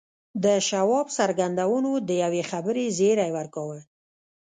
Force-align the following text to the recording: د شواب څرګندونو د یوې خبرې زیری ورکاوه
د 0.43 0.45
شواب 0.67 1.07
څرګندونو 1.17 1.91
د 2.07 2.09
یوې 2.23 2.41
خبرې 2.51 2.85
زیری 2.97 3.29
ورکاوه 3.37 3.79